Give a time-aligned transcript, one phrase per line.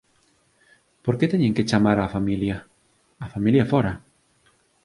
[1.03, 2.57] Por que teñen que chamar á familia?
[3.23, 3.93] A familia fóra